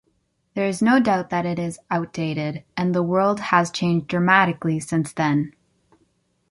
[0.55, 5.13] There is no doubt that it is outdated, and the world has changed dramatically since
[5.13, 5.53] then.